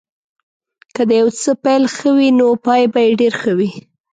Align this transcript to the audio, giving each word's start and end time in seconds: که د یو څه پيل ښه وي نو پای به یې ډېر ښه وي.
که 0.95 1.01
د 1.09 1.11
یو 1.21 1.29
څه 1.41 1.51
پيل 1.63 1.83
ښه 1.95 2.09
وي 2.17 2.29
نو 2.39 2.47
پای 2.65 2.83
به 2.93 2.99
یې 3.05 3.11
ډېر 3.21 3.33
ښه 3.41 3.51
وي. 3.57 3.71